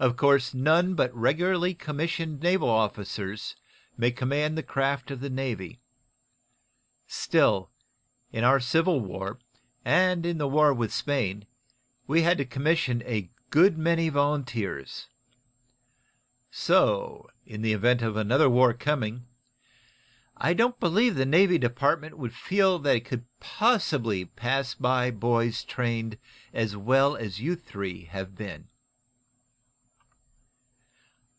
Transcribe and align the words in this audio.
"Of 0.00 0.16
course, 0.16 0.54
none 0.54 0.94
but 0.94 1.14
regularly 1.14 1.74
commissioned 1.74 2.40
naval 2.40 2.70
officers 2.70 3.54
may 3.98 4.10
command 4.10 4.56
the 4.56 4.62
craft 4.62 5.10
of 5.10 5.20
the 5.20 5.28
Navy. 5.28 5.82
Still, 7.06 7.70
in 8.32 8.42
our 8.42 8.60
Civil 8.60 9.00
War, 9.00 9.38
and 9.84 10.24
in 10.24 10.38
the 10.38 10.48
War 10.48 10.72
with 10.72 10.90
Spain, 10.90 11.44
we 12.06 12.22
had 12.22 12.38
to 12.38 12.46
commission 12.46 13.02
a 13.04 13.28
good 13.50 13.76
many 13.76 14.08
volunteers. 14.08 15.08
So, 16.50 17.28
in 17.44 17.60
the 17.60 17.74
event 17.74 18.00
of 18.00 18.16
another 18.16 18.48
war 18.48 18.72
coming, 18.72 19.26
I 20.34 20.54
don't 20.54 20.80
believe 20.80 21.14
the 21.14 21.26
Navy 21.26 21.58
Department 21.58 22.16
would 22.16 22.32
feel 22.32 22.78
that 22.78 22.96
it 22.96 23.04
could 23.04 23.26
possibly 23.38 24.24
pass 24.24 24.74
by 24.74 25.10
boys 25.10 25.62
trained 25.62 26.16
as 26.54 26.74
well 26.74 27.16
as 27.16 27.38
you 27.42 27.54
three 27.54 28.04
have 28.06 28.34
been." 28.34 28.68